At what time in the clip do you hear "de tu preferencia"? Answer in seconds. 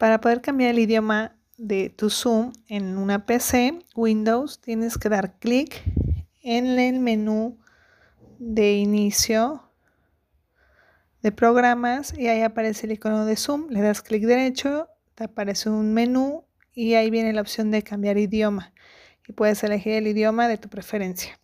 20.48-21.39